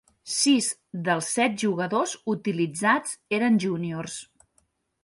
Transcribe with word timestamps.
Sis 0.35 0.69
dels 1.09 1.27
set 1.35 1.59
jugadors 1.65 2.15
utilitzats 2.35 3.17
eren 3.41 3.63
Juniors. 3.67 4.19